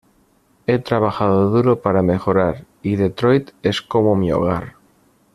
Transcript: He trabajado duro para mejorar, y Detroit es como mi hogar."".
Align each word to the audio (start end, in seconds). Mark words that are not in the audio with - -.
He 0.65 0.79
trabajado 0.79 1.51
duro 1.51 1.83
para 1.83 2.01
mejorar, 2.01 2.65
y 2.81 2.95
Detroit 2.95 3.51
es 3.61 3.83
como 3.83 4.15
mi 4.15 4.31
hogar."". 4.31 4.73